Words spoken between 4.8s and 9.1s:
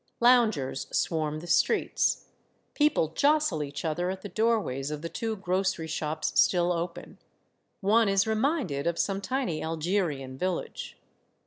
of the two grocery shops still open. One is reminded of